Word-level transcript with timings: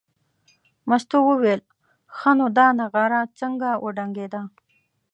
مستو 0.89 1.17
وویل 1.29 1.61
ښه 2.17 2.31
نو 2.37 2.45
دا 2.57 2.67
نغاره 2.79 3.21
څنګه 3.39 3.69
وډنګېده. 3.83 4.41